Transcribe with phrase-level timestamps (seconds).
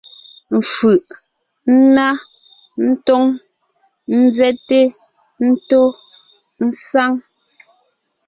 [0.71, 1.03] Fʉʼ:
[1.77, 2.07] ńná,
[2.89, 3.25] ńtóŋ,
[4.23, 4.79] ńzɛ́te,
[5.49, 5.81] ńtó,
[6.65, 7.13] ésáŋ.